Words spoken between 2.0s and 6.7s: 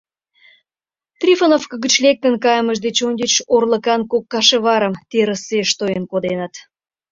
лектын кайымышт деч ончыч орлыкан кок кашеварым терысеш тоен коденыт.